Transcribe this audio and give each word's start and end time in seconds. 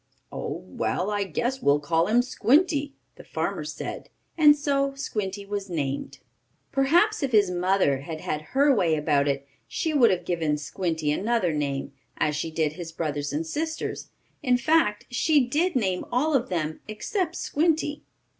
"Oh, 0.31 0.65
I 0.81 1.25
guess 1.25 1.61
we'll 1.61 1.79
call 1.79 2.07
him 2.07 2.23
Squinty," 2.23 2.95
the 3.17 3.23
farmer 3.23 3.63
said; 3.63 4.09
and 4.35 4.55
so 4.55 4.95
Squinty 4.95 5.45
was 5.45 5.69
named. 5.69 6.17
Perhaps 6.71 7.21
if 7.21 7.31
his 7.33 7.51
mother 7.51 7.99
had 7.99 8.19
had 8.21 8.41
her 8.57 8.73
way 8.73 8.95
about 8.95 9.27
it 9.27 9.47
she 9.67 9.93
would 9.93 10.09
have 10.09 10.25
given 10.25 10.57
Squinty 10.57 11.11
another 11.11 11.53
name, 11.53 11.93
as 12.17 12.35
she 12.35 12.49
did 12.49 12.73
his 12.73 12.91
brothers 12.91 13.31
and 13.31 13.45
sisters. 13.45 14.09
In 14.41 14.57
fact 14.57 15.05
she 15.11 15.39
did 15.45 15.75
name 15.75 16.03
all 16.11 16.33
of 16.33 16.49
them 16.49 16.79
except 16.87 17.35
Squinty. 17.35 18.01